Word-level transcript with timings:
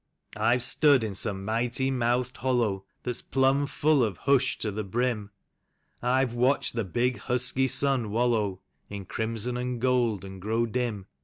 I've 0.37 0.63
stood 0.63 1.03
in 1.03 1.13
some 1.13 1.45
miglity 1.45 1.91
mouthed 1.93 2.37
hollow 2.37 2.85
That's 3.03 3.21
plumb 3.21 3.67
full 3.67 4.03
of 4.03 4.17
hush 4.17 4.57
to 4.57 4.71
the 4.71 4.83
brim; 4.83 5.29
I've 6.01 6.33
watched 6.33 6.73
the 6.73 6.83
big, 6.83 7.19
husky 7.19 7.67
sun 7.67 8.09
wallow 8.09 8.61
In 8.89 9.05
crimson 9.05 9.57
and 9.57 9.79
gold, 9.79 10.25
and 10.25 10.41
grow 10.41 10.65
dim. 10.65 11.05